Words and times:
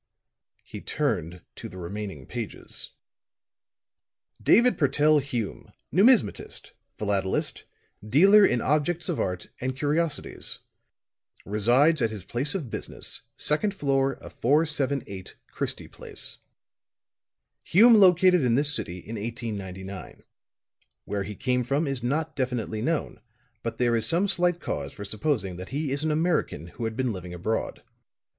He 0.63 0.81
turned 0.81 1.43
to 1.53 1.69
the 1.69 1.77
remaining 1.77 2.25
pages. 2.25 2.89
"David 4.41 4.75
Purtell 4.75 5.19
Hume, 5.21 5.71
Numismatist, 5.93 6.71
philatelist, 6.97 7.65
dealer 8.03 8.43
in 8.43 8.61
objects 8.61 9.09
of 9.09 9.19
art 9.19 9.49
and 9.59 9.75
curiosities. 9.75 10.57
Resides 11.45 12.01
at 12.01 12.09
his 12.09 12.23
place 12.23 12.55
of 12.55 12.71
business, 12.71 13.21
second 13.35 13.75
floor 13.75 14.13
of 14.13 14.33
478 14.33 15.35
Christie 15.51 15.87
Place. 15.87 16.39
"Hume 17.61 17.93
located 17.93 18.41
in 18.41 18.55
this 18.55 18.73
city 18.73 18.97
in 18.97 19.17
1899. 19.17 20.23
Where 21.05 21.21
he 21.21 21.35
came 21.35 21.63
from 21.63 21.85
is 21.85 22.01
not 22.01 22.35
definitely 22.35 22.81
known, 22.81 23.21
but 23.61 23.77
there 23.77 23.95
is 23.95 24.07
some 24.07 24.27
slight 24.27 24.59
cause 24.59 24.93
for 24.93 25.05
supposing 25.05 25.57
that 25.57 25.69
he 25.69 25.91
is 25.91 26.03
an 26.03 26.09
American 26.09 26.69
who 26.69 26.85
had 26.85 26.97
been 26.97 27.13
living 27.13 27.35
abroad. 27.35 27.83